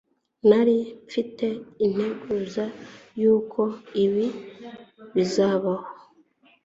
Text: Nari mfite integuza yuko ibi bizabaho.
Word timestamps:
Nari 0.49 0.77
mfite 1.07 1.45
integuza 1.85 2.65
yuko 3.21 3.61
ibi 4.03 4.25
bizabaho. 5.15 5.87